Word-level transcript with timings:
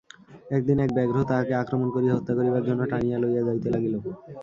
একদিন 0.51 0.77
এক 0.79 0.91
ব্যাঘ্র 0.93 1.17
তাঁহাকে 1.29 1.53
আক্রমণ 1.57 1.87
করিয়া 1.95 2.15
হত্যা 2.15 2.33
করিবার 2.37 2.63
জন্য 2.67 2.81
টানিয়া 2.91 3.17
লইয়া 3.19 3.43
যাইতে 3.47 3.67
লাগিল। 3.73 3.95